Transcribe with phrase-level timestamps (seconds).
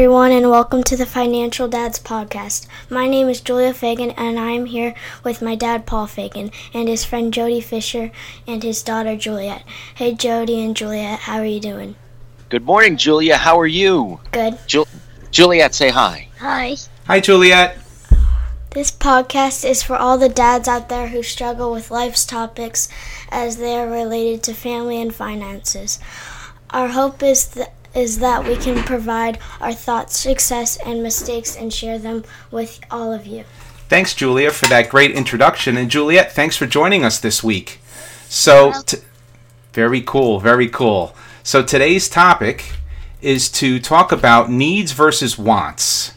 [0.00, 2.66] Hello, everyone, and welcome to the Financial Dads Podcast.
[2.88, 6.88] My name is Julia Fagan, and I am here with my dad, Paul Fagan, and
[6.88, 8.10] his friend Jody Fisher
[8.46, 9.62] and his daughter, Juliet.
[9.94, 11.96] Hey, Jody and Juliet, how are you doing?
[12.48, 13.36] Good morning, Julia.
[13.36, 14.20] How are you?
[14.32, 14.56] Good.
[14.66, 14.86] Ju-
[15.30, 16.28] Juliet, say hi.
[16.38, 16.76] Hi.
[17.06, 17.76] Hi, Juliet.
[18.70, 22.88] This podcast is for all the dads out there who struggle with life's topics
[23.28, 26.00] as they are related to family and finances.
[26.70, 31.72] Our hope is that is that we can provide our thoughts, success, and mistakes and
[31.72, 33.44] share them with all of you.
[33.88, 35.76] Thanks, Julia, for that great introduction.
[35.76, 37.80] And Juliet, thanks for joining us this week.
[38.28, 38.98] So, t-
[39.72, 41.14] very cool, very cool.
[41.42, 42.72] So, today's topic
[43.20, 46.14] is to talk about needs versus wants,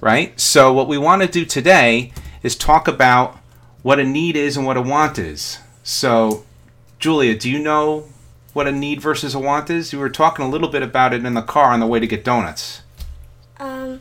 [0.00, 0.38] right?
[0.38, 3.38] So, what we want to do today is talk about
[3.82, 5.58] what a need is and what a want is.
[5.82, 6.44] So,
[6.98, 8.06] Julia, do you know
[8.56, 9.92] what a need versus a want is?
[9.92, 12.06] You were talking a little bit about it in the car on the way to
[12.06, 12.80] get donuts.
[13.58, 14.00] Um,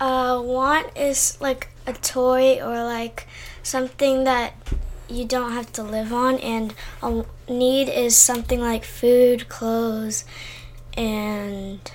[0.00, 3.28] a want is like a toy or like
[3.62, 4.54] something that
[5.06, 10.24] you don't have to live on, and a need is something like food, clothes,
[10.94, 11.92] and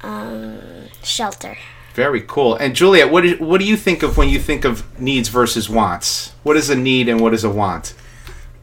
[0.00, 1.58] um, shelter.
[1.92, 2.56] Very cool.
[2.56, 5.68] And Juliet, what do, what do you think of when you think of needs versus
[5.68, 6.32] wants?
[6.42, 7.92] What is a need and what is a want?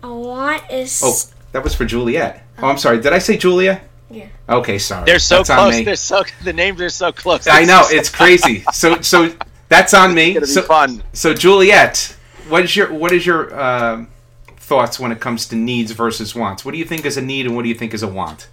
[0.02, 2.44] A want is Oh, that was for Juliet.
[2.60, 3.00] Oh, I'm sorry.
[3.02, 3.82] Did I say Julia?
[4.10, 4.28] Yeah.
[4.50, 5.06] Okay, sorry.
[5.06, 5.86] They're so That's close.
[5.86, 7.48] They're so the names are so close.
[7.48, 8.64] I know it's crazy.
[8.74, 9.34] So so
[9.70, 10.32] that's on me.
[10.32, 11.04] It's gonna be So fun.
[11.14, 12.16] so Juliet,
[12.50, 14.08] what is your what is your um
[14.58, 16.64] thoughts when it comes to needs versus wants?
[16.66, 18.50] What do you think is a need and what do you think is a want?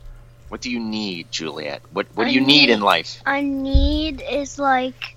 [0.49, 1.83] What do you need, Juliet?
[1.93, 3.21] What What do you need need- in life?
[3.27, 5.17] A need is like,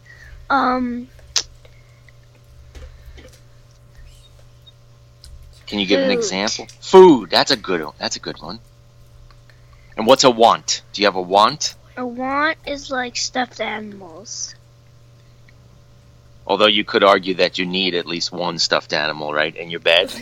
[0.49, 1.07] um,
[5.71, 6.67] Can you give an example?
[6.81, 7.29] Food.
[7.29, 7.81] That's a good.
[7.81, 7.93] one.
[7.97, 8.59] That's a good one.
[9.95, 10.81] And what's a want?
[10.91, 11.75] Do you have a want?
[11.95, 14.53] a want is like stuffed animals.
[16.45, 19.79] Although you could argue that you need at least one stuffed animal, right, in your
[19.79, 20.13] bed.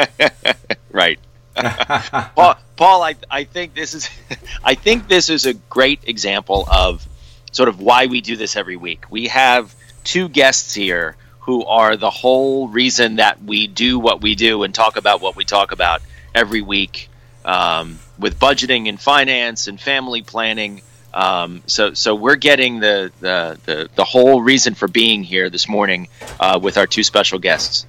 [0.90, 1.18] right.
[2.34, 4.08] Paul, Paul I, I think this is
[4.64, 7.06] I think this is a great example of
[7.50, 9.04] sort of why we do this every week.
[9.10, 14.34] We have two guests here who are the whole reason that we do what we
[14.34, 16.00] do and talk about what we talk about
[16.34, 17.08] every week
[17.44, 20.82] um, with budgeting and finance and family planning.
[21.12, 25.68] Um, so, so we're getting the, the, the, the whole reason for being here this
[25.68, 26.08] morning
[26.38, 27.86] uh, with our two special guests.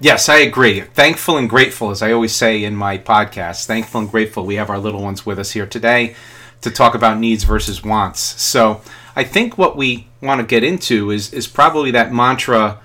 [0.00, 0.80] Yes, I agree.
[0.80, 3.66] Thankful and grateful, as I always say in my podcast.
[3.66, 6.16] Thankful and grateful we have our little ones with us here today
[6.62, 8.20] to talk about needs versus wants.
[8.20, 8.80] So
[9.16, 12.80] I think what we want to get into is is probably that mantra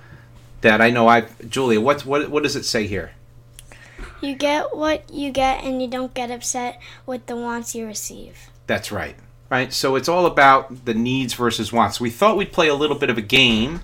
[0.62, 3.12] that I know I Julia, what what what does it say here?
[4.22, 8.50] you get what you get, and you don't get upset with the wants you receive.
[8.68, 9.16] That's right.
[9.50, 9.74] Right?
[9.74, 12.00] So it's all about the needs versus wants.
[12.00, 13.82] We thought we'd play a little bit of a game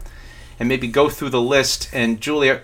[0.60, 1.90] and maybe go through the list.
[1.92, 2.62] And Julia,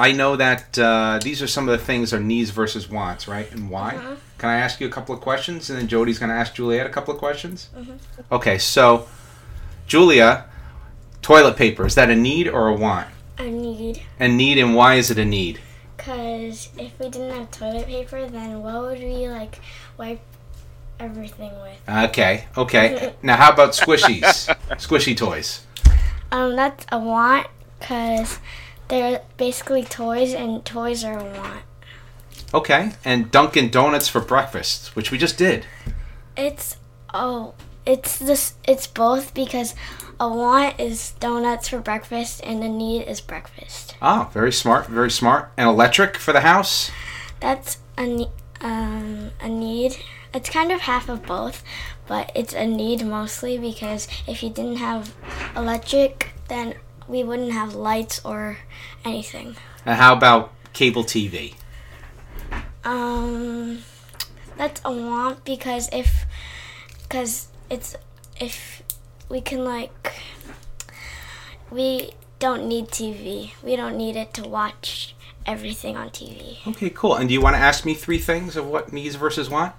[0.00, 3.50] I know that uh, these are some of the things are needs versus wants, right?
[3.52, 4.16] And why?
[4.38, 5.68] Can I ask you a couple of questions?
[5.68, 7.68] And then Jody's going to ask Juliet a couple of questions?
[8.32, 9.06] Okay, so
[9.86, 10.46] Julia,
[11.20, 13.08] toilet paper, is that a need or a want?
[13.36, 14.02] A need.
[14.18, 15.60] A need, and why is it a need?
[15.98, 19.58] Because if we didn't have toilet paper, then what would we like
[19.98, 20.20] wipe
[20.98, 21.78] everything with?
[22.08, 23.12] Okay, okay.
[23.22, 24.48] now, how about squishies?
[24.78, 25.66] Squishy toys.
[26.32, 28.38] Um, that's a want because
[28.90, 31.62] they're basically toys, and toys are a want.
[32.52, 35.64] Okay, and Dunkin' Donuts for breakfast, which we just did.
[36.36, 36.76] It's
[37.14, 37.54] oh,
[37.86, 38.54] it's this.
[38.64, 39.74] It's both because
[40.18, 43.94] a want is donuts for breakfast, and a need is breakfast.
[44.02, 45.52] Ah, very smart, very smart.
[45.56, 46.90] And electric for the house.
[47.38, 48.26] That's a
[48.60, 49.96] um a need.
[50.34, 51.62] It's kind of half of both,
[52.06, 55.14] but it's a need mostly because if you didn't have
[55.56, 56.74] electric, then
[57.10, 58.58] we wouldn't have lights or
[59.04, 59.56] anything.
[59.84, 61.54] And how about cable TV?
[62.84, 63.82] Um,
[64.56, 66.24] that's a want because if,
[67.02, 67.96] because it's
[68.40, 68.82] if
[69.28, 70.14] we can like,
[71.70, 73.52] we don't need TV.
[73.62, 75.14] We don't need it to watch
[75.44, 76.66] everything on TV.
[76.66, 77.14] Okay, cool.
[77.16, 79.74] And do you want to ask me three things of what needs versus want?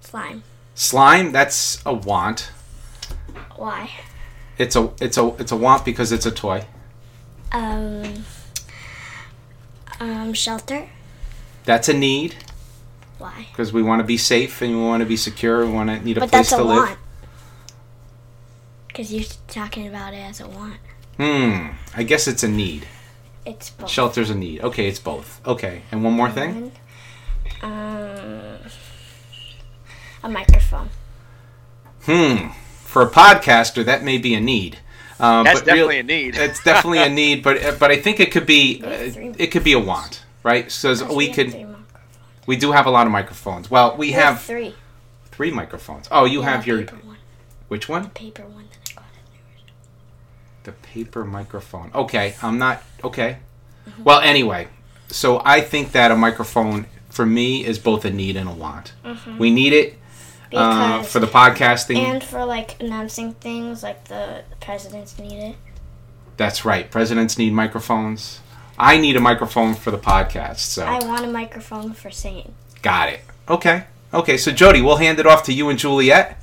[0.00, 0.42] Slime.
[0.74, 2.50] Slime, that's a want.
[3.56, 3.90] Why?
[4.58, 6.64] It's a it's a it's a want because it's a toy.
[7.52, 8.24] Um.
[10.00, 10.32] Um.
[10.34, 10.88] Shelter.
[11.64, 12.34] That's a need
[13.18, 13.46] Why?
[13.50, 15.64] because we want to be safe and we want to be secure.
[15.64, 16.76] We want to need a But place that's a to live.
[16.88, 16.98] want.
[18.88, 20.76] Because you're talking about it as a want.
[21.18, 21.68] Hmm.
[21.94, 22.86] I guess it's a need.
[23.46, 23.88] It's both.
[23.90, 24.60] Shelter's a need.
[24.60, 25.40] Okay, it's both.
[25.46, 26.72] Okay, and one more thing.
[27.62, 28.58] Um,
[30.22, 30.90] a microphone.
[32.04, 32.48] Hmm.
[32.92, 34.78] For a podcaster, that may be a need.
[35.18, 36.36] Um, That's but real- definitely a need.
[36.36, 39.34] It's definitely a need, but but I think it could be We have three uh,
[39.38, 40.70] it could be a want, right?
[40.70, 41.66] So Because we have could
[42.46, 43.70] we do have a lot of microphones.
[43.70, 44.74] Well, we we have three.
[45.30, 46.06] three microphones.
[46.10, 47.16] Oh, you Yeah, have your paper one.
[47.68, 48.10] which one?
[48.10, 51.90] paper one that I got at The paper microphone.
[51.94, 53.38] Okay, I'm not okay.
[54.04, 54.68] Well, anyway,
[55.08, 58.92] so I think that a microphone for me is both a need and a want.
[59.38, 59.98] We need it
[60.54, 61.96] uh, for the podcasting.
[61.96, 65.56] and for like announcing things, like the presidents need it.
[66.36, 66.90] That's right.
[66.90, 68.40] Presidents need microphones.
[68.78, 70.58] I need a microphone for the podcast.
[70.58, 72.54] So I want a microphone for singing.
[72.80, 73.20] got it.
[73.48, 73.84] Okay.
[74.12, 74.36] Okay.
[74.36, 76.38] So Jody, we'll hand it off to you and Juliet.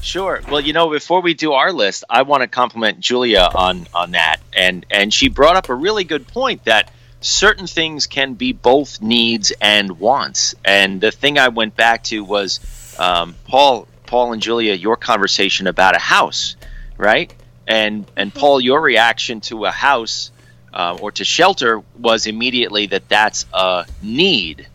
[0.00, 0.40] Sure.
[0.48, 4.12] Well, you know, before we do our list, I want to compliment Julia on on
[4.12, 8.52] that, and and she brought up a really good point that certain things can be
[8.52, 10.54] both needs and wants.
[10.64, 12.60] And the thing I went back to was
[12.98, 16.56] um, Paul, Paul and Julia, your conversation about a house,
[16.96, 17.32] right?
[17.66, 20.30] And and Paul, your reaction to a house
[20.72, 24.66] uh, or to shelter was immediately that that's a need.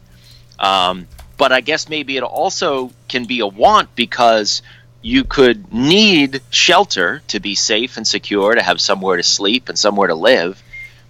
[0.60, 4.62] Um, but I guess maybe it also can be a want because
[5.02, 9.78] you could need shelter to be safe and secure, to have somewhere to sleep and
[9.78, 10.63] somewhere to live.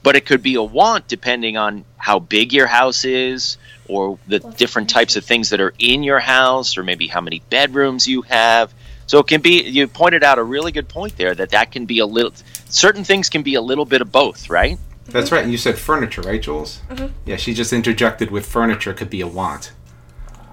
[0.03, 3.57] But it could be a want depending on how big your house is,
[3.87, 7.21] or the What different types of things that are in your house, or maybe how
[7.21, 8.73] many bedrooms you have.
[9.07, 9.63] So it can be.
[9.63, 12.33] You pointed out a really good point there that that can be a little.
[12.69, 14.77] Certain things can be a little bit of both, right?
[15.07, 15.43] That's right.
[15.43, 16.81] And you said furniture, right, Jules?
[16.89, 17.11] Mhm.
[17.25, 19.73] Yeah, she just interjected with furniture could be a want.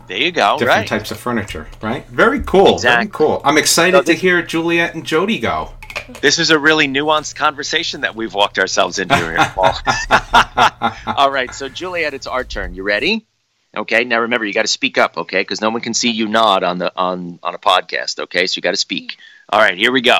[0.08, 0.58] There you go.
[0.58, 0.88] Different right.
[0.88, 2.04] types of furniture, right?
[2.08, 2.64] Very cool.
[2.64, 3.10] Very Exactly.
[3.12, 3.40] cool.
[3.44, 5.74] I'm excited So to hear Juliet and Jody go.
[6.20, 9.74] This is a really nuanced conversation that we've walked ourselves into here, Paul.
[11.16, 12.74] All right, so Juliet, it's our turn.
[12.74, 13.26] You ready?
[13.76, 14.04] Okay.
[14.04, 15.40] Now remember, you got to speak up, okay?
[15.40, 18.46] Because no one can see you nod on the on on a podcast, okay?
[18.46, 19.16] So you got to speak.
[19.48, 20.18] All right, here we go.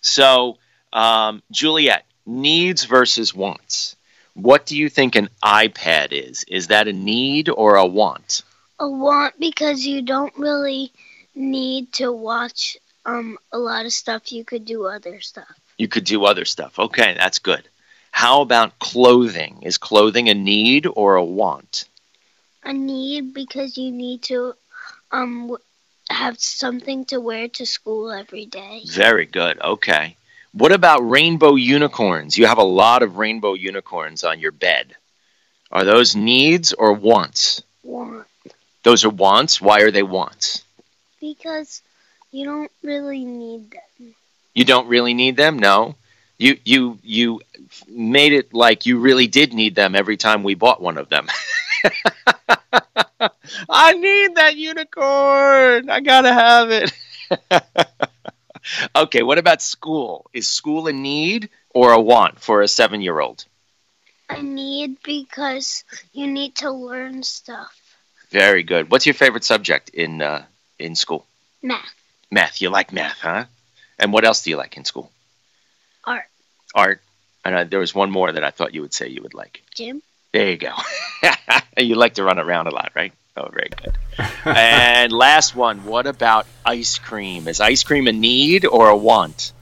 [0.00, 0.58] So,
[0.92, 3.96] um, Juliet, needs versus wants.
[4.34, 6.44] What do you think an iPad is?
[6.48, 8.42] Is that a need or a want?
[8.78, 10.92] A want because you don't really
[11.34, 14.32] need to watch um a lot of stuff.
[14.32, 15.54] You could do other stuff.
[15.78, 16.78] You could do other stuff.
[16.78, 17.68] Okay, that's good.
[18.10, 19.62] How about clothing?
[19.62, 21.84] Is clothing a need or a want?
[22.64, 24.54] A need because you need to
[25.10, 25.56] um
[26.10, 28.82] have something to wear to school every day.
[28.86, 29.60] Very good.
[29.60, 30.16] Okay.
[30.52, 32.36] What about rainbow unicorns?
[32.36, 34.94] You have a lot of rainbow unicorns on your bed.
[35.70, 37.62] Are those needs or wants?
[37.82, 38.26] Want
[38.82, 39.60] Those are wants.
[39.60, 40.62] Why are they wants?
[41.20, 41.82] because
[42.32, 44.14] you don't really need them.
[44.54, 45.58] You don't really need them?
[45.58, 45.94] No.
[46.38, 47.40] You you you
[47.86, 51.28] made it like you really did need them every time we bought one of them.
[53.68, 55.90] I need that unicorn.
[55.90, 56.92] I got to have it.
[58.96, 60.28] okay, what about school?
[60.32, 63.44] Is school a need or a want for a 7-year-old?
[64.28, 67.72] A need because you need to learn stuff.
[68.30, 68.90] Very good.
[68.90, 70.44] What's your favorite subject in uh,
[70.78, 71.26] in school?
[71.62, 71.94] Math,
[72.32, 72.60] Math.
[72.62, 73.44] You like math, huh?
[73.98, 75.10] And what else do you like in school?
[76.04, 76.24] art,
[76.74, 77.00] Art.
[77.44, 79.62] And uh, there was one more that I thought you would say you would like.
[79.74, 80.02] gym,
[80.32, 80.72] There you go.
[81.76, 83.12] you like to run around a lot, right?
[83.36, 83.96] Oh, very good.
[84.46, 85.84] and last one.
[85.84, 87.48] What about ice cream?
[87.48, 89.52] Is ice cream a need or a want?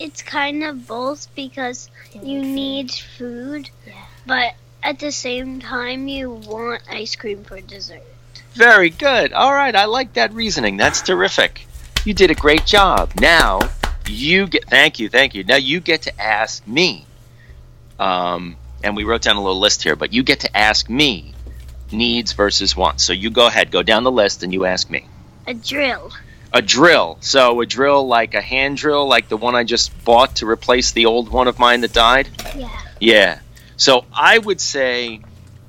[0.00, 3.92] It's kind of both because you need food, Yeah.
[4.26, 8.02] but at the same time you want ice cream for dessert.
[8.54, 9.32] Very good.
[9.32, 10.76] All right, I like that reasoning.
[10.76, 11.66] That's terrific.
[12.04, 13.12] You did a great job.
[13.20, 13.60] Now
[14.08, 14.68] you get.
[14.68, 15.44] Thank you, thank you.
[15.44, 17.06] Now you get to ask me.
[17.98, 21.34] Um, and we wrote down a little list here, but you get to ask me
[21.92, 23.04] needs versus wants.
[23.04, 25.06] So you go ahead, go down the list, and you ask me.
[25.46, 26.10] A drill,
[26.52, 27.18] A drill.
[27.20, 30.92] So a drill like a hand drill, like the one I just bought to replace
[30.92, 32.28] the old one of mine that died.
[32.56, 32.80] yeah.
[33.00, 33.38] Yeah.
[33.76, 35.20] So I would say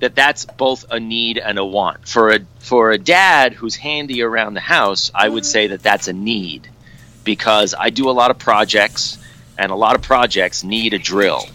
[0.03, 2.07] that that's both a need and a want.
[2.07, 6.09] For a for a dad who's handy around the house, I would say that that's
[6.09, 6.69] a need
[7.23, 9.17] because I do a lot of projects
[9.57, 11.47] and a lot of projects need a drill.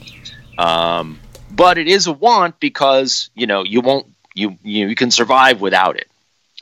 [0.56, 5.10] Um, but it is a want because, you know, you won't you you, you can
[5.10, 6.08] survive without it.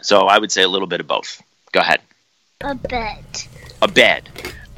[0.03, 1.41] So I would say a little bit of both.
[1.71, 2.01] Go ahead
[2.63, 3.25] A bed,
[3.81, 4.29] a bed.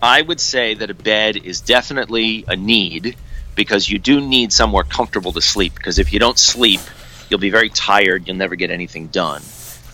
[0.02, 3.16] I would say that a bed is definitely a need
[3.58, 5.74] because you do need somewhere comfortable to sleep.
[5.74, 6.80] Because if you don't sleep,
[7.28, 8.26] you'll be very tired.
[8.26, 9.42] You'll never get anything done.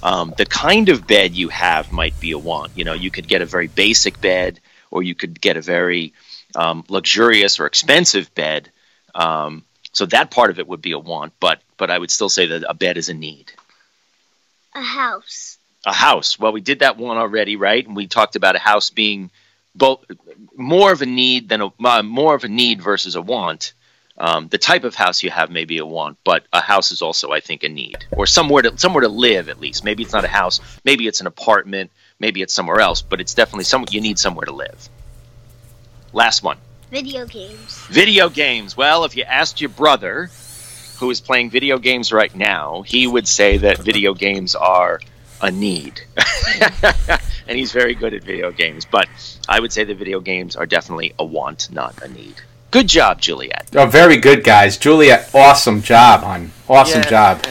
[0.03, 2.73] Um, the kind of bed you have might be a want.
[2.77, 4.61] You know, you could get a very basic bed,
[4.91, 6.13] or you could get a very
[6.55, 8.71] um, luxurious or expensive bed.
[9.15, 12.29] Um, so that part of it would be a want, but but I would still
[12.29, 13.53] say that a bed is a need.
[14.75, 16.39] a house, a house.
[16.39, 17.87] Well, we did that one already, right?
[17.87, 19.31] And we talked about a house being
[19.75, 20.05] both
[20.57, 23.73] more of a need than a uh, more of a need versus a want.
[24.17, 27.03] Um, the type of house you have may be a want, but a house is
[27.03, 29.85] also, I think, a need or somewhere to somewhere to live at least.
[29.85, 31.91] Maybe it's not a house, maybe it's an apartment,
[32.21, 34.89] maybe it's somewhere else, but it's definitely some you need somewhere to live.
[36.13, 36.59] Last one.
[36.91, 37.87] Video games.
[37.89, 38.77] Video games.
[38.77, 40.31] Well, if you asked your brother,
[40.99, 45.01] who is playing video games right now, he would say that video games are
[45.41, 46.01] a need.
[47.49, 49.09] and he's very good at video games, but
[49.49, 52.37] I would say that video games are definitely a want, not a need.
[52.75, 53.69] Good job, Juliet.
[53.77, 54.77] Oh, very good, guys.
[54.77, 56.51] Juliet, awesome job, hon.
[56.69, 57.09] Awesome Yeah.
[57.09, 57.47] job.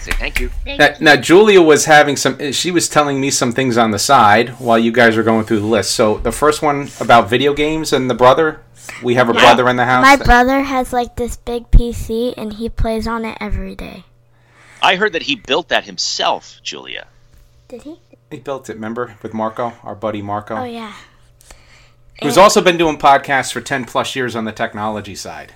[0.00, 0.50] Say thank you.
[0.64, 0.94] Thank Now, you.
[1.00, 2.50] now, Julia was having some.
[2.52, 5.60] She was telling me some things on the side while you guys were going through
[5.60, 5.90] the list.
[5.90, 8.60] So the first one about video games and the brother.
[9.02, 9.40] We have a Yeah.
[9.40, 10.02] brother in the house.
[10.02, 14.04] My brother has like this big PC and he plays on it every day.
[14.82, 17.06] I heard that he built that himself, Julia.
[17.68, 18.00] Did he?
[18.30, 18.74] He built it.
[18.76, 20.92] Remember with Marco, our buddy Marco, Oh yeah.
[22.22, 25.54] Who's also been doing podcasts for ten plus years on the technology side,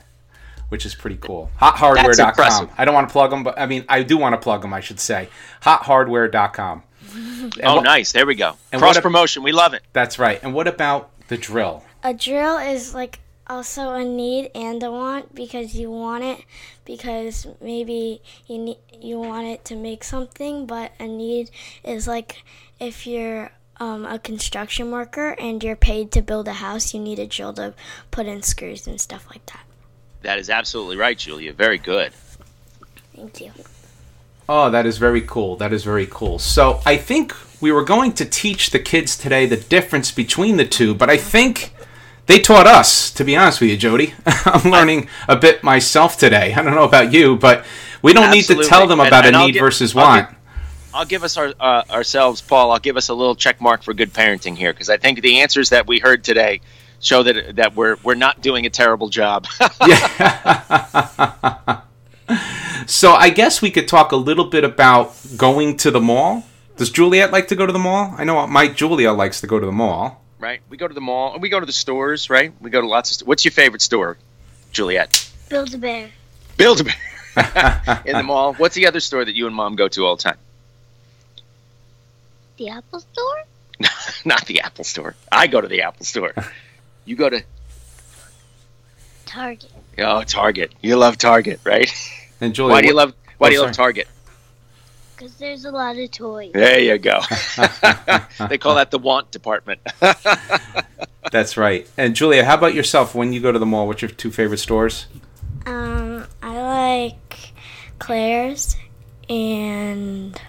[0.68, 1.50] which is pretty cool.
[1.60, 2.28] HotHardware.com.
[2.28, 2.70] impressive.
[2.78, 4.72] I don't want to plug them, but I mean I do want to plug them.
[4.72, 5.28] I should say
[5.62, 6.82] HotHardware.com.
[7.14, 8.12] And oh, what- nice.
[8.12, 8.56] There we go.
[8.72, 9.42] and Cross a- promotion.
[9.42, 9.82] We love it.
[9.92, 10.40] That's right.
[10.42, 11.84] And what about the drill?
[12.02, 16.42] A drill is like also a need and a want because you want it
[16.86, 21.50] because maybe you need you want it to make something, but a need
[21.84, 22.42] is like
[22.80, 27.18] if you're um, a construction worker and you're paid to build a house, you need
[27.18, 27.74] a drill to
[28.10, 29.64] put in screws and stuff like that.
[30.22, 31.52] That is absolutely right, Julia.
[31.52, 32.12] Very good.
[33.14, 33.52] Thank you.
[34.48, 35.56] Oh, that is very cool.
[35.56, 36.38] That is very cool.
[36.38, 40.66] So I think we were going to teach the kids today the difference between the
[40.66, 41.72] two, but I think
[42.26, 44.14] they taught us, to be honest with you, Jody.
[44.26, 46.52] I'm learning a bit myself today.
[46.54, 47.64] I don't know about you, but
[48.02, 50.28] we don't need to tell them about and a I'll need give- versus I'll want.
[50.28, 50.38] give-
[50.94, 52.70] I'll give us our uh, ourselves, Paul.
[52.70, 55.40] I'll give us a little check mark for good parenting here because I think the
[55.40, 56.60] answers that we heard today
[57.00, 59.46] show that that we're we're not doing a terrible job.
[59.86, 61.80] yeah.
[62.86, 66.44] so I guess we could talk a little bit about going to the mall.
[66.76, 68.14] Does Juliet like to go to the mall?
[68.16, 70.22] I know my Julia likes to go to the mall.
[70.38, 70.60] right?
[70.68, 72.52] We go to the mall and we go to the stores, right?
[72.60, 73.16] We go to lots of.
[73.16, 74.16] St- What's your favorite store,
[74.72, 75.30] Juliet?
[75.48, 76.10] Build a bear.
[76.56, 78.54] Build a Bear in the mall.
[78.54, 80.38] What's the other store that you and mom go to all the time?
[82.64, 83.44] The Apple Store?
[84.24, 85.14] Not the Apple store.
[85.30, 86.32] I go to the Apple store.
[87.06, 87.42] You go to
[89.26, 89.70] Target.
[89.98, 90.72] oh Target.
[90.80, 91.92] You love Target, right?
[92.40, 93.72] And Julia, Why do you love Why Oh, do you love.
[93.72, 94.08] Target?
[95.14, 96.52] Because there's a lot of toys.
[96.54, 97.20] There you go.
[98.48, 99.82] they call that the want department.
[101.30, 101.86] That's right.
[101.98, 103.14] And Julia, how about yourself?
[103.14, 105.06] When you go to the mall, what's your two favorite stores?
[105.66, 107.52] Um, I like
[107.98, 108.76] Claire's
[109.28, 110.40] and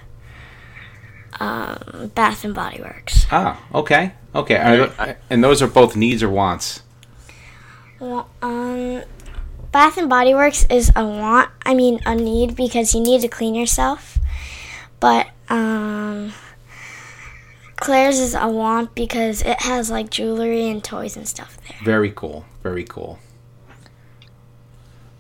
[1.40, 3.26] um, Bath and Body Works.
[3.32, 4.56] Ah, okay, okay.
[4.56, 6.82] Are tho- and those are both needs or wants.
[8.00, 9.04] Well, um,
[9.72, 11.50] Bath and Body Works is a want.
[11.66, 14.18] I mean, a need because you need to clean yourself.
[15.00, 16.34] But um,
[17.78, 21.78] Claire's is a want because it has like jewelry and toys and stuff there.
[21.84, 22.46] Very cool.
[22.64, 23.20] Very cool.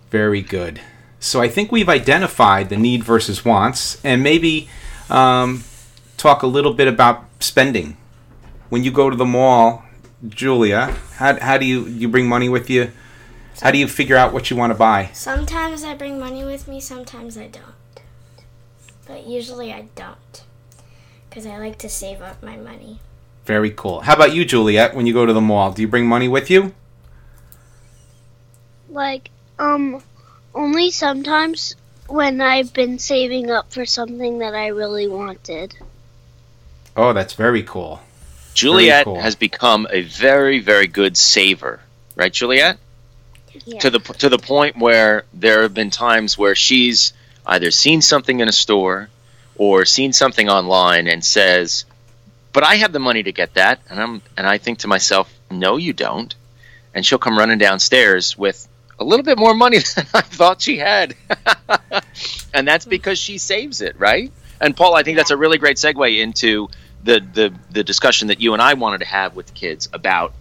[0.10, 0.82] Very good.
[1.20, 4.70] So I think we've identified the need versus wants, and maybe
[5.10, 5.64] um,
[6.18, 7.98] talk a little bit about spending.
[8.70, 9.84] When you go to the mall,
[10.28, 12.92] Julia, how, how do you you bring money with you?
[13.62, 15.10] How do you figure out what you want to buy?
[15.14, 17.64] Sometimes I bring money with me, sometimes I don't.
[19.08, 20.44] But usually I don't.
[21.30, 23.00] Because I like to save up my money.
[23.46, 24.02] Very cool.
[24.02, 24.96] How about you, Juliet?
[24.96, 26.74] When you go to the mall, do you bring money with you?
[28.90, 29.30] Like,
[29.60, 30.02] um,
[30.54, 31.76] only sometimes
[32.08, 35.76] when I've been saving up for something that I really wanted.
[36.96, 38.02] Oh, that's very cool.
[38.54, 39.20] Juliet cool.
[39.20, 41.82] has become a very, very good saver,
[42.16, 42.78] right, Juliet?
[43.66, 43.80] Yeah.
[43.80, 47.14] To the to the point where there have been times where she's
[47.46, 49.10] either seen something in a store
[49.56, 51.86] or seen something online and says,
[52.52, 55.34] "But I have the money to get that," and I'm and I think to myself,
[55.50, 56.36] "No, you don't,"
[56.94, 58.68] and she'll come running downstairs with
[59.00, 61.16] a little bit more money than I thought she had,
[62.54, 62.90] and that's hmm.
[62.90, 64.32] because she saves it, right?
[64.60, 66.70] And Paul, I think that's a really great segue into
[67.06, 70.34] the, the the discussion that you and I wanted to have with the kids about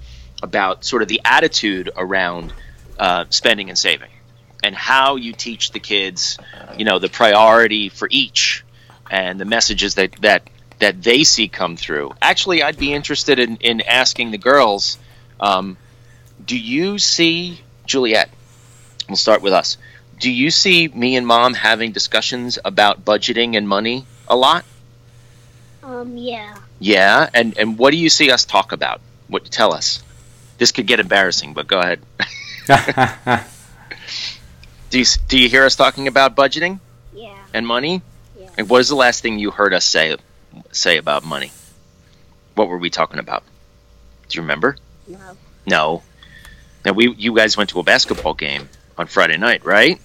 [0.43, 2.53] about sort of the attitude around
[2.99, 4.11] uh, spending and saving,
[4.63, 6.39] and how you teach the kids,
[6.77, 8.65] you know, the priority for each,
[9.11, 12.13] and the messages that that that they see come through.
[12.21, 14.99] Actually, I'd be interested in in asking the girls,
[15.39, 15.77] um,
[16.45, 18.31] do you see Juliet?
[19.09, 19.77] We'll start with us.
[20.19, 24.65] Do you see me and mom having discussions about budgeting and money a lot?
[25.85, 26.57] Um, yeah.
[26.81, 29.01] Yeah, and and what do you see us talk about?
[29.29, 30.03] What tell us?
[30.59, 32.01] This could get embarrassing, but go ahead.
[34.91, 36.81] do you do you hear us talking about budgeting
[37.15, 37.37] Yeah.
[37.53, 38.03] and money?
[38.39, 38.49] Yeah.
[38.59, 40.17] And what is the last thing you heard us say
[40.73, 41.53] say about money?
[42.55, 43.43] What were we talking about?
[44.29, 44.77] Do you remember?
[45.07, 45.37] No.
[45.67, 46.03] No.
[46.85, 50.01] Now we you guys went to a basketball game on Friday night, right?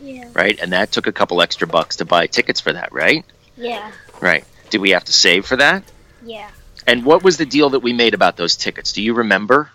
[0.00, 0.28] Yeah.
[0.32, 0.58] Right?
[0.60, 3.24] And that took a couple extra bucks to buy tickets for that, right?
[3.56, 3.92] Yeah.
[4.20, 4.44] Right.
[4.70, 5.82] Did we have to save for that?
[6.24, 6.50] Yeah.
[6.86, 8.92] And what was the deal that we made about those tickets?
[8.92, 9.70] Do you remember?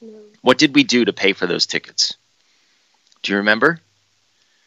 [0.00, 0.18] No.
[0.42, 2.14] What did we do to pay for those tickets?
[3.22, 3.80] Do you remember?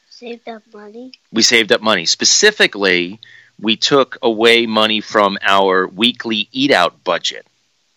[0.10, 1.14] Saved up money.
[1.32, 2.06] We saved up money.
[2.06, 3.20] Specifically,
[3.60, 7.46] we took away money from our weekly eat out budget,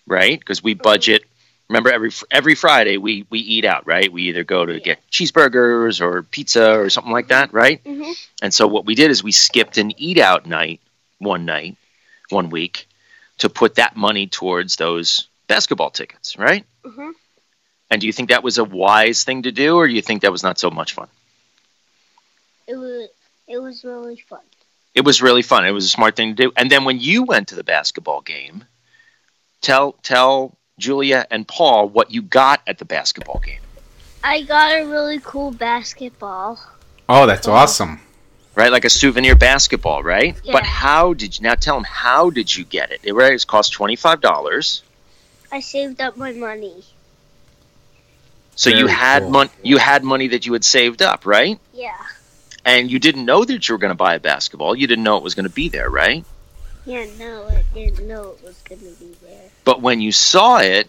[0.06, 0.38] right?
[0.38, 1.24] Because we budget.
[1.68, 4.10] Remember, every every Friday we we eat out, right?
[4.10, 4.78] We either go to Yeah.
[4.78, 7.82] get cheeseburgers or pizza or something like that, right?
[7.84, 8.12] Mm-hmm.
[8.42, 10.80] And so what we did is we skipped an eat out night
[11.18, 11.76] one night,
[12.30, 12.88] one week,
[13.38, 16.64] to put that money towards those basketball tickets, right?
[16.84, 17.10] Mm-hmm.
[17.90, 20.22] And do you think that was a wise thing to do, or do you think
[20.22, 21.08] that was not so much fun?
[22.66, 23.08] It was.
[23.48, 24.40] It was really fun.
[24.92, 25.64] It was really fun.
[25.64, 26.52] It was a smart thing to do.
[26.56, 28.64] And then when you went to the basketball game,
[29.60, 33.60] tell tell Julia and Paul what you got at the basketball game.
[34.24, 36.58] I got a really cool basketball.
[37.08, 38.00] oh, that's awesome.
[38.56, 40.34] Right, like a souvenir basketball, right?
[40.42, 40.52] Yeah.
[40.52, 43.00] But how did you now tell them how did you get it?
[43.02, 44.82] It was cost twenty five dollars.
[45.52, 46.82] I saved up my money.
[48.54, 49.30] So you had cool.
[49.30, 51.60] mon- you had money that you had saved up, right?
[51.74, 51.92] Yeah.
[52.64, 54.74] And you didn't know that you were going to buy a basketball.
[54.74, 56.24] You didn't know it was going to be there, right?
[56.86, 57.04] Yeah.
[57.18, 59.50] No, I didn't know it was gonna be there.
[59.64, 60.88] But when you saw it,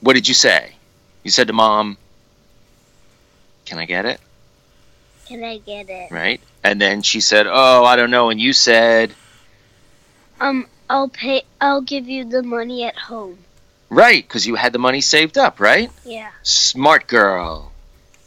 [0.00, 0.74] what did you say?
[1.22, 1.96] You said to mom,
[3.64, 4.20] "Can I get it?"
[5.28, 6.10] Can I get it?
[6.10, 6.40] Right?
[6.62, 9.12] And then she said, "Oh, I don't know." And you said,
[10.40, 11.42] Um, I'll pay.
[11.60, 13.38] I'll give you the money at home.
[13.88, 16.30] "Right, because you had the money saved up, right?" Yeah.
[16.42, 17.72] Smart girl.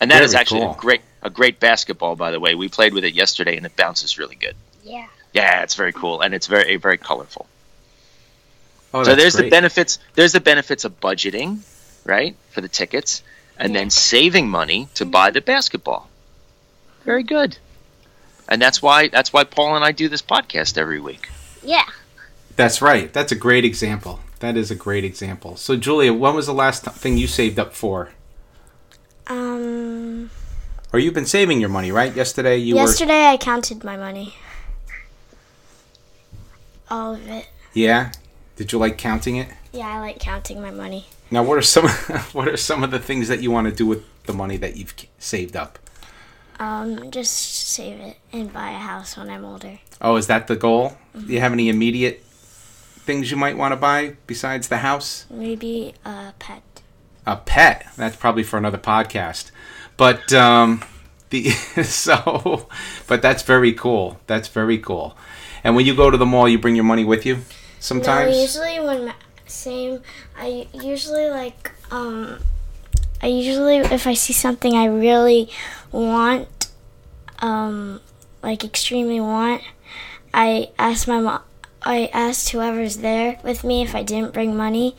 [0.02, 0.72] And that is Very actually cool.
[0.74, 2.56] a great a great basketball, by the way.
[2.56, 4.56] We played with it yesterday, and it bounces really good.
[4.84, 5.08] Yeah.
[5.34, 7.46] Yeah, it's very cool, and it's very very colorful.
[8.94, 10.00] Oh, so that's there's the benefits.
[10.16, 11.60] There's the benefits of budgeting,
[12.06, 13.22] right, for the tickets,
[13.58, 13.82] and Yeah.
[13.82, 16.09] then saving money to buy the basketball.
[17.10, 17.58] Very good.
[18.48, 21.28] And that's why that's why Paul and I do this podcast every week.
[21.64, 21.86] Yeah.
[22.56, 23.12] That's right.
[23.12, 24.20] That's a great example.
[24.42, 25.56] That is a great example.
[25.56, 28.10] So, Julia, when was the last thing you saved up for?
[29.26, 30.30] Um,
[30.94, 32.16] Or you've been saving your money, right?
[32.16, 34.36] Yesterday you yesterday I counted my money.
[36.92, 37.50] All of it.
[37.74, 38.12] Yeah.
[38.56, 39.50] Did you like counting it?
[39.74, 41.08] Yeah, I like counting my money.
[41.32, 41.88] Now, what are some
[42.34, 44.78] what are some of the things that you want to do with the money that
[44.78, 45.80] you've saved up?
[46.60, 49.80] Um, just save it and buy a house when I'm older.
[50.02, 50.98] Oh, is that the goal?
[51.14, 55.26] Do you have any immediate things you might want to buy besides the house?
[55.30, 56.64] Maybe a pet.
[57.26, 57.88] A pet.
[57.96, 59.52] That's probably for another podcast.
[59.96, 60.84] But um,
[61.30, 62.68] the so,
[63.08, 64.20] but that's very cool.
[64.28, 65.18] That's very cool.
[65.64, 67.40] And when you go to the mall, you bring your money with you.
[67.80, 68.32] Sometimes.
[68.32, 69.14] No, usually when
[69.46, 70.02] same,
[70.38, 72.40] I usually like um,
[73.22, 75.50] I usually if I see something I really
[75.92, 76.70] want,
[77.40, 78.02] um,
[78.42, 79.62] like extremely want,
[80.34, 81.42] I ask my mom.
[81.82, 84.98] I asked whoever's there with me if I didn't bring money,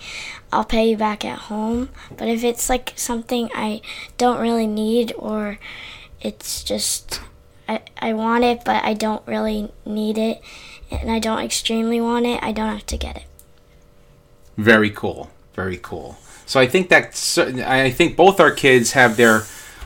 [0.50, 1.90] I'll pay you back at home.
[2.16, 3.82] But if it's like something I
[4.16, 5.58] don't really need or
[6.22, 7.20] it's just
[7.68, 10.40] I, I want it but I don't really need it
[10.90, 13.24] and I don't extremely want it, I don't have to get it.
[14.56, 15.30] Very cool.
[15.54, 16.18] Very cool.
[16.50, 17.10] So I think that
[17.64, 19.42] I think both our kids have their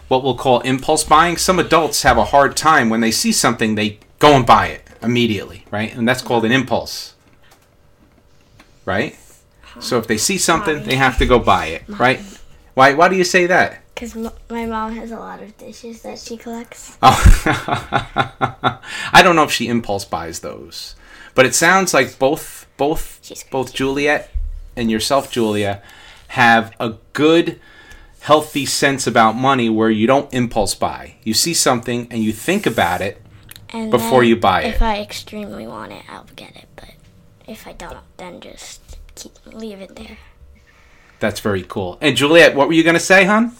[0.09, 1.37] what we'll call impulse buying.
[1.37, 4.89] Some adults have a hard time when they see something they go and buy it
[5.03, 5.95] immediately, right?
[5.95, 7.17] And that's called an impulse.
[8.87, 9.15] Right?
[9.79, 12.23] So if they see something, they have to go buy it, right?
[12.73, 13.83] Why why do you say that?
[13.95, 14.17] Because
[14.49, 16.97] my mom has a lot of dishes that she collects.
[17.03, 17.21] Oh,
[19.13, 20.97] I don't know if she impulse buys those,
[21.35, 24.31] but it sounds like both both both Juliet
[24.75, 25.83] and yourself, Julia,
[26.29, 27.61] have a good,
[28.21, 31.15] healthy sense about money where you don't impulse buy.
[31.23, 33.21] You see something and you think about it.
[33.71, 34.75] And Before then you buy it.
[34.75, 36.69] If I extremely want it, I'll get it.
[36.77, 36.95] But
[37.47, 38.81] if I don't, then just
[39.15, 40.19] keep leave it there.
[41.21, 41.99] That's very cool.
[42.01, 43.53] And Juliet, what were you going to say, hon?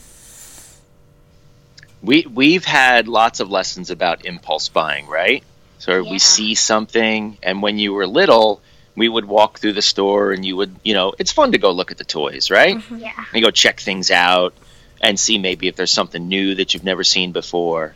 [2.03, 5.43] We we've had lots of lessons about impulse buying, right?
[5.79, 6.11] So Yeah.
[6.11, 8.61] we see something, and when you were little,
[8.97, 11.73] we would walk through the store, and you would, you know, it's fun to go
[11.73, 12.77] look at the toys, right?
[12.77, 12.99] Mm-hmm.
[12.99, 13.25] Yeah.
[13.33, 14.55] And go check things out
[15.01, 17.95] and see maybe if there's something new that you've never seen before.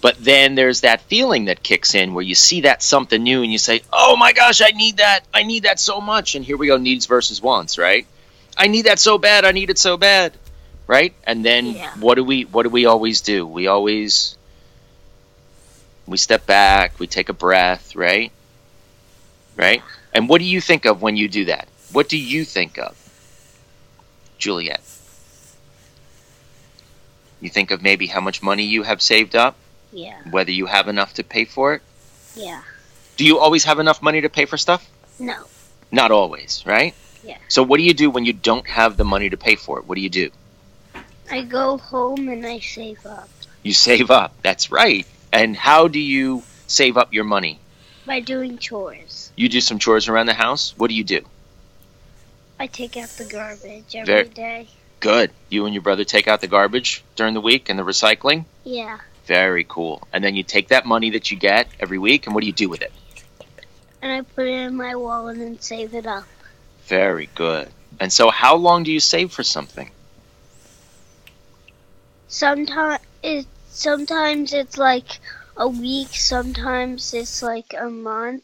[0.00, 3.50] But then there's that feeling that kicks in where you see that something new and
[3.50, 5.20] you say, "Oh my gosh, I need that.
[5.34, 8.06] I need that so much." And here we go, needs versus wants, right?
[8.56, 9.44] I need that so bad.
[9.44, 10.32] I need it so bad,
[10.86, 11.14] right?
[11.24, 11.90] And then Yeah.
[11.98, 13.44] what do we what do we always do?
[13.44, 14.36] We always
[16.06, 18.32] we step back, we take a breath, right?
[19.56, 19.82] Right?
[20.14, 21.68] And what do you think of when you do that?
[21.92, 22.96] What do you think of?
[24.38, 24.80] Juliet.
[27.40, 29.56] You think of maybe how much money you have saved up,
[29.92, 30.16] Yeah.
[30.30, 31.82] whether you have enough to pay for it.
[32.34, 32.62] Yeah.
[33.16, 34.88] Do you always have enough money to pay for stuff?
[35.18, 35.44] No.
[35.90, 36.94] Not always, right?
[37.24, 37.38] Yeah.
[37.48, 39.86] So what do you do when you don't have the money to pay for it?
[39.86, 40.30] What do you do?
[41.30, 43.28] I go home and I save up
[43.62, 44.32] You save up.
[44.42, 45.06] That's right.
[45.32, 47.58] And how do you save up your money?
[48.06, 49.27] by doing chores.
[49.38, 50.74] You do some chores around the house.
[50.76, 51.20] What do you do?
[52.58, 54.68] I take out the garbage every Ver- day.
[54.98, 55.30] Good.
[55.48, 58.46] You and your brother take out the garbage during the week and the recycling.
[58.64, 58.98] Yeah.
[59.26, 60.02] Very cool.
[60.12, 62.52] And then you take that money that you get every week and what do you
[62.52, 62.90] do with it?
[64.02, 66.24] And I put it in my wallet and save it up.
[66.86, 67.68] Very good.
[68.00, 69.88] And so how long do you save for something?
[72.26, 75.20] Sometimes it sometimes it's like
[75.56, 78.42] a week, sometimes it's like a month.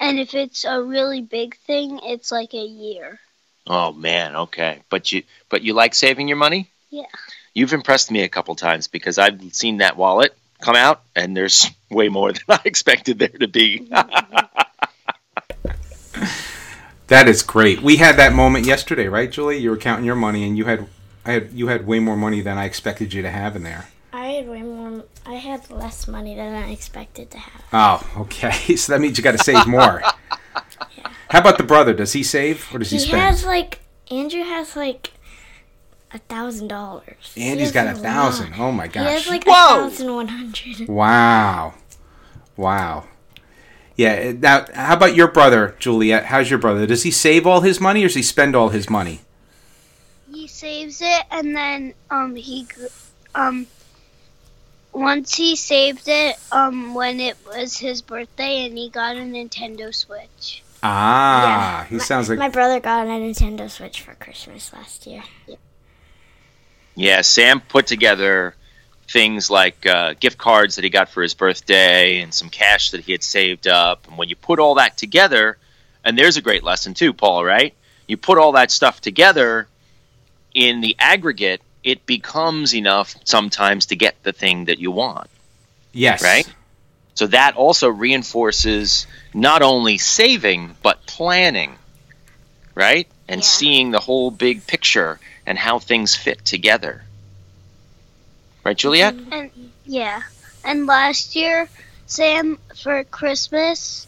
[0.00, 3.18] And if it's a really big thing, it's like a year.
[3.66, 4.82] Oh man, okay.
[4.90, 6.70] But you but you like saving your money?
[6.90, 7.06] Yeah.
[7.54, 11.68] You've impressed me a couple times because I've seen that wallet come out and there's
[11.90, 13.90] way more than I expected there to be.
[17.08, 17.80] That is great.
[17.80, 19.56] We had that moment yesterday, right, Julie?
[19.56, 20.86] You were counting your money, and you had,
[21.24, 23.88] I had, you had way more money than I expected you to have in there.
[24.12, 25.04] I had way more.
[25.28, 27.62] I had less money than I expected to have.
[27.70, 28.50] Oh, okay.
[28.76, 30.02] So that means you got to save more.
[30.96, 31.10] yeah.
[31.28, 31.92] How about the brother?
[31.92, 33.20] Does he save or does he, He spend?
[33.20, 35.12] He has like Andrew has like
[36.12, 37.32] a thousand dollars.
[37.34, 37.98] he's got a lot.
[38.02, 38.54] thousand.
[38.56, 39.06] Oh my gosh.
[39.06, 40.88] He has like a thousand one hundred.
[40.88, 41.74] wow,
[42.56, 43.04] wow.
[43.96, 44.32] Yeah.
[44.32, 46.24] Now, how about your brother, Juliet?
[46.26, 46.86] How's your brother?
[46.86, 49.20] Does he save all his money or does he spend all his money?
[50.32, 52.66] He saves it and then um he
[53.34, 53.66] um
[54.98, 59.94] once he saved it um when it was his birthday and he got a Nintendo
[59.94, 60.62] Switch.
[60.82, 65.22] Ah, he My- sounds like My brother got a Nintendo Switch for Christmas last year.
[66.94, 68.54] yeah, Sam put together
[69.08, 73.00] things like uh, gift cards that he got for his birthday and some cash that
[73.00, 74.06] he had saved up.
[74.06, 75.56] And when you put all that together,
[76.04, 77.74] and there's a great lesson too, Paul, right?
[78.06, 79.66] You put all that stuff together
[80.54, 85.28] in the aggregate, it becomes enough sometimes to get the thing that you want.
[85.92, 86.46] yes, Right?
[87.14, 91.78] So that also reinforces not only saving, but planning,
[92.74, 93.08] right?
[93.28, 93.44] And Yeah.
[93.44, 97.02] seeing the whole big picture and how things fit together.
[98.64, 99.16] Right, Juliet?
[99.32, 99.50] And
[99.84, 100.22] yeah.
[100.64, 101.68] And last year
[102.06, 104.06] Sam for Christmas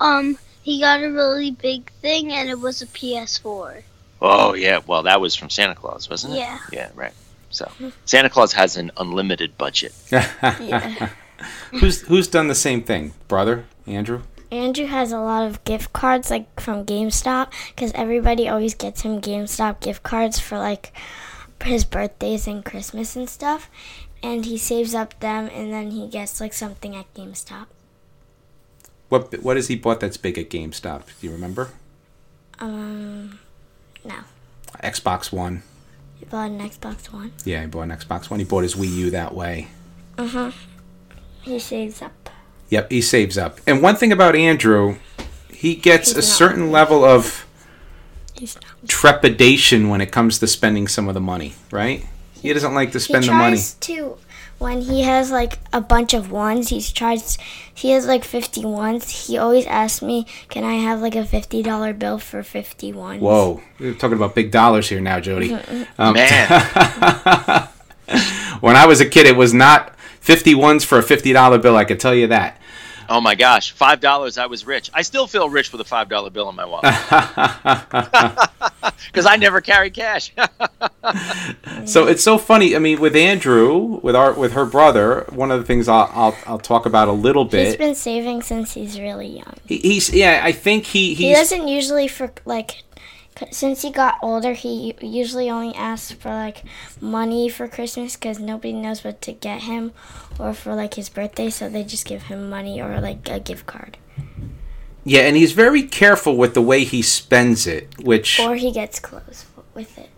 [0.00, 3.82] um he got a really big thing and it was a PS4.
[4.22, 4.80] Oh, yeah.
[4.86, 6.38] Well, that was from Santa Claus, wasn't it?
[6.38, 6.58] Yeah.
[6.72, 7.12] Yeah, right.
[7.50, 7.70] So
[8.04, 9.92] Santa Claus has an unlimited budget.
[10.60, 11.08] Yeah.
[11.72, 14.22] who's who's done the same thing, brother Andrew?
[14.52, 19.20] Andrew has a lot of gift cards like from GameStop because everybody always gets him
[19.20, 20.92] GameStop gift cards for like
[21.64, 23.70] his birthdays and Christmas and stuff.
[24.22, 27.66] And he saves up them and then he gets like something at GameStop.
[29.08, 31.02] What what has he bought that's big at GameStop?
[31.20, 31.70] Do you remember?
[32.58, 33.38] Um,
[34.04, 34.14] no.
[34.82, 35.62] Xbox One.
[36.18, 37.32] He bought an Xbox One.
[37.44, 38.38] Yeah, he bought an Xbox One.
[38.40, 39.68] He bought his Wii U that way.
[40.18, 40.50] Uh huh.
[41.42, 42.30] He saves up.
[42.68, 43.58] Yep, he saves up.
[43.66, 44.96] And one thing about Andrew,
[45.50, 46.72] he gets He's a certain rich.
[46.72, 47.46] level of
[48.86, 52.06] trepidation when it comes to spending some of the money, right?
[52.40, 53.56] He doesn't like to spend he the money.
[53.56, 54.16] tries to
[54.60, 57.38] when he has like a bunch of ones he's tries
[57.74, 59.26] he has like 50 ones.
[59.26, 63.22] He always asks me can i have like a $50 bill for 50 ones?
[63.22, 65.58] Whoa, we're talking about big dollars here now, Jody.
[65.98, 66.48] Um, Man,
[68.60, 71.84] when I was a kid, it was not 50 ones for a $50 bill, I
[71.84, 72.60] can tell you that.
[73.10, 74.90] Oh my gosh, five dollars, I was rich.
[74.94, 76.84] I still feel rich with a five dollar bill in my wallet
[79.06, 80.32] because I never carry cash.
[81.86, 82.76] So it's so funny.
[82.76, 86.36] I mean, with Andrew, with our with her brother, one of the things I'll I'll,
[86.46, 87.66] I'll talk about a little bit.
[87.66, 91.66] He's been saving since he's really young He, he's yeah, I think he he doesn't
[91.66, 92.78] usually for like c-
[93.50, 96.64] since he got older he usually only asks for like
[97.00, 99.92] money for christmas because nobody knows what to get him
[100.38, 103.66] or for like his birthday so they just give him money or like a gift
[103.66, 103.96] card
[105.02, 107.88] yeah, and he's very careful with the way he spends it.
[108.04, 110.10] Which or he gets clothes with it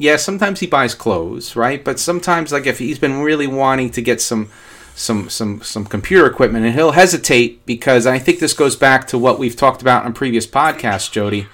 [0.00, 1.84] yeah, sometimes he buys clothes, right?
[1.84, 4.48] But sometimes, like if he's been really wanting to get some
[4.94, 9.18] some some some computer equipment and he'll hesitate because I think this goes back to
[9.18, 11.48] what we've talked about on previous podcasts, Jody,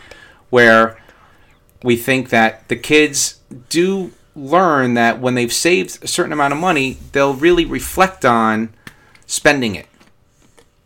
[0.49, 0.97] where
[1.87, 6.59] we think that the kids do learn that when they've saved a certain amount of
[6.59, 8.75] money, they'll really reflect on
[9.25, 9.87] spending it.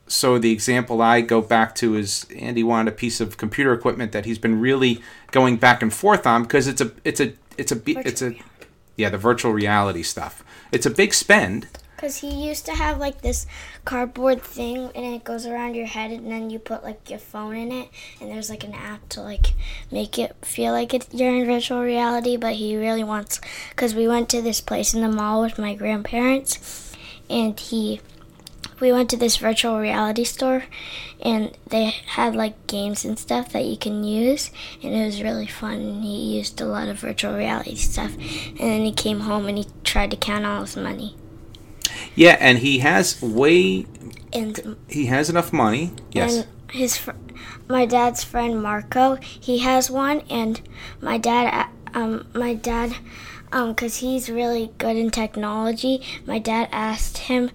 [0.09, 4.13] So the example I go back to is Andy wanted a piece of computer equipment
[4.13, 7.73] that he's been really going back and forth on because it's a it's a it's
[7.73, 8.35] a it's a
[8.97, 10.45] yeah the virtual reality stuff.
[10.71, 11.67] It's a big spend
[12.01, 13.47] Because he used to have like this
[13.85, 17.55] cardboard thing and it goes around your head and then you put like your phone
[17.55, 19.53] in it and there's like an app to like
[19.93, 22.39] make it feel like it's, you're in virtual reality.
[22.39, 25.75] But he really wants, because we went to this place in the mall with my
[25.75, 26.91] grandparents
[27.29, 28.01] and he,
[28.81, 30.65] we went to this virtual reality store
[31.21, 34.51] and they had like games and stuff that you can use
[34.83, 38.59] and it was really fun and he used a lot of virtual reality stuff and
[38.59, 41.15] then he came home and he tried to count all his money
[42.15, 43.87] Yeah, and he has way
[44.33, 45.93] and he has enough money.
[46.13, 46.37] Yes.
[46.37, 47.13] And his fr-
[47.69, 50.61] my dad's friend Marco, he has one, and
[51.01, 52.97] my dad, uh, um, my dad,
[53.53, 56.03] um, cause he's really good in technology.
[56.27, 57.51] My dad asked him,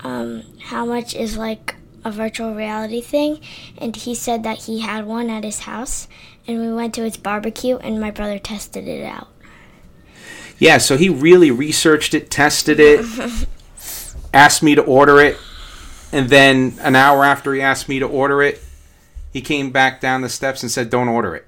[0.00, 3.40] um, how much is like a virtual reality thing,
[3.78, 6.06] and he said that he had one at his house,
[6.46, 9.28] and we went to his barbecue, and my brother tested it out.
[10.58, 13.04] Yeah, so he really researched it, tested it,
[14.36, 15.36] asked me to order it,
[16.12, 18.62] and then an hour after he asked me to order it,
[19.32, 21.46] he came back down the steps and said, "Don't order it."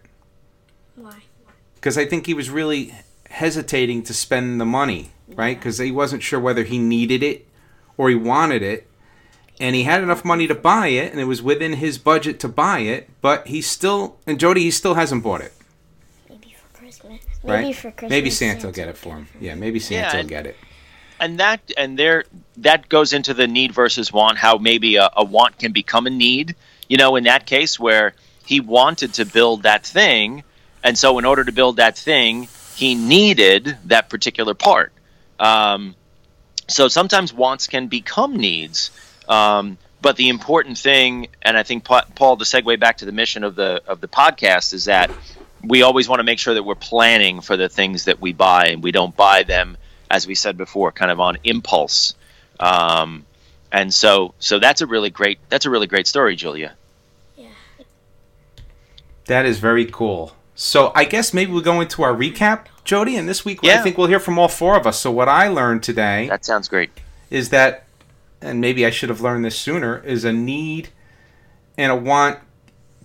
[0.97, 1.23] Why?
[1.75, 2.95] Because I think he was really
[3.31, 5.57] hesitating to spend the money, right?
[5.59, 7.47] Because he wasn't sure whether he needed it
[7.97, 8.87] or he wanted it.
[9.61, 12.49] And he had enough money to buy it, and it was within his budget to
[12.49, 15.53] buy it, but he still, and Jody, he still hasn't bought it,
[16.29, 17.21] Maybe for Christmas.
[17.43, 17.63] right?
[17.63, 18.11] Maybe for Christmas.
[18.11, 19.27] Maybe Santa will get it for him.
[19.41, 20.57] Yeah, maybe Santa Yeah, will and- get it.
[21.21, 22.25] And that and there
[22.59, 26.11] that goes into the need versus want how maybe a, a want can become a
[26.11, 26.55] need
[26.89, 30.43] you know in that case where he wanted to build that thing.
[30.83, 34.93] And so in order to build that thing he needed that particular part.
[35.39, 35.97] Um,
[36.69, 38.91] so sometimes wants can become needs.
[39.29, 43.13] Um, but the important thing and i think Pa- paul the segue back to the
[43.13, 45.11] mission of the of the podcast is that
[45.63, 48.69] we always want to make sure that we're planning for the things that we buy
[48.69, 49.77] and we don't buy them
[50.11, 52.15] as we said before kind of on impulse
[52.61, 53.25] um,
[53.73, 56.75] and so so that's a really great that's a really great story julia
[57.37, 57.47] Yeah.
[59.27, 60.33] That is very cool.
[60.55, 63.15] So I guess maybe we'll go into our recap, Jody.
[63.15, 64.99] And this week, I think we'll hear from all four of us.
[64.99, 66.91] So what I learned today that sounds great
[67.31, 67.85] is that,
[68.41, 70.89] and maybe I should have learned this sooner, is a need
[71.77, 72.41] and a want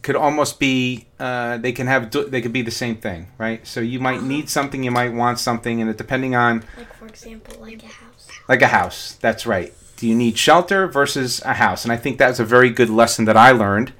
[0.03, 3.65] could almost be uh, they can have they could be the same thing, right?
[3.65, 7.07] So you might need something, you might want something, and it, depending on Like for
[7.07, 8.27] example, like a house.
[8.47, 9.13] like a house.
[9.21, 9.73] That's right.
[9.97, 11.85] Do you need shelter versus a house?
[11.85, 13.93] And I think that's a very good lesson that I learned.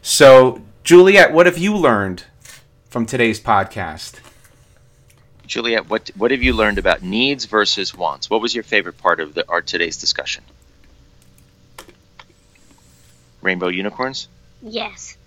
[0.00, 2.24] So, Juliet, what have you learned
[2.88, 4.20] from today's podcast?
[5.46, 9.20] juliet what what have you learned about needs versus wants what was your favorite part
[9.20, 10.42] of the our today's discussion
[13.42, 14.26] rainbow unicorns
[14.62, 15.16] Yes.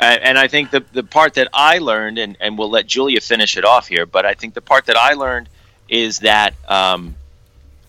[0.00, 3.20] Uh, and I think the the part that I learned, and, and we'll let Julia
[3.20, 5.48] finish it off here, but I think the part that I learned
[5.88, 7.14] is that um,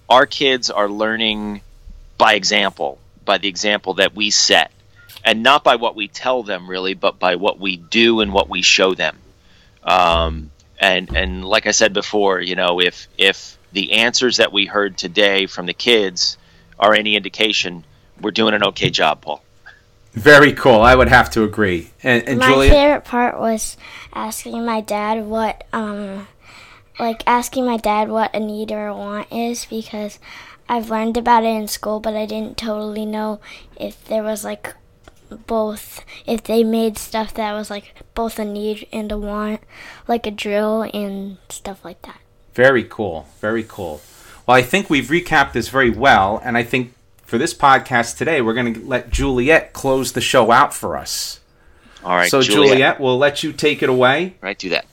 [0.07, 1.61] our kids are learning
[2.17, 4.71] by example, by the example that we set,
[5.23, 8.49] and not by what we tell them really, but by what we do and what
[8.49, 9.17] we show them.
[9.83, 14.67] Um, and and like I said before, you know, if if the answers that we
[14.67, 16.37] heard today from the kids
[16.79, 17.85] are any indication,
[18.19, 19.41] we're doing an okay job, Paul.
[20.13, 20.81] Very cool.
[20.81, 21.91] I would have to agree.
[22.01, 23.75] And, and my Juliet, favorite part was
[24.13, 26.27] asking my dad what um
[26.97, 30.17] like asking my dad what a need or a want is because
[30.69, 33.41] I've learned about it in school but I didn't totally know
[33.75, 34.73] if there was like
[35.47, 39.59] both if they made stuff that was like both a need and a want
[40.07, 42.19] like a drill and stuff like that.
[42.53, 43.27] very cool.
[43.41, 44.01] Very cool.
[44.45, 48.41] Well, I think we've recapped this very well, and I think for this podcast today,
[48.41, 51.39] we're going to let Juliet close the show out for us.
[52.03, 54.35] All right, so, Juliet, we'll let you take it away.
[54.41, 54.85] Right, do that.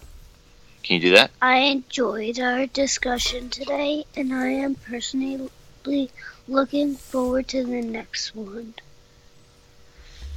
[0.82, 1.30] Can you do that?
[1.42, 5.50] I enjoyed our discussion today, and I am personally
[6.48, 8.74] looking forward to the next one.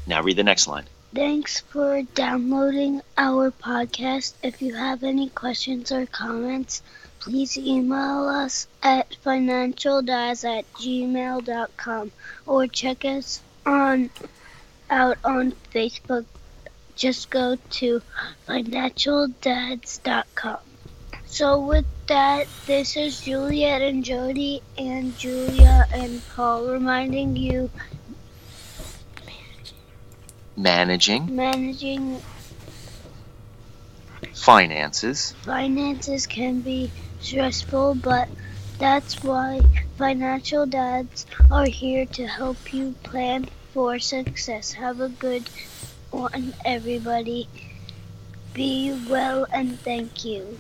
[0.06, 0.86] Now read the next line.
[1.14, 4.34] Thanks for downloading our podcast.
[4.44, 6.84] If you have any questions or comments,
[7.26, 12.12] please email us at financialdads at gmail.com
[12.46, 14.12] or check us on
[14.92, 16.26] out on Facebook.
[16.96, 18.04] Just go to
[18.48, 20.60] financialdads.com.
[21.26, 27.72] So with that, this is Juliet and Jody and Julia and Paul reminding you
[30.56, 32.22] Managing managing
[34.32, 35.34] finances.
[35.42, 38.30] finances can be stressful, but
[38.78, 39.62] that's why
[39.98, 44.74] financial dads are here to help you plan for success.
[44.74, 45.50] Have a good
[46.12, 47.48] one, everybody.
[48.54, 50.58] Be well and thank you.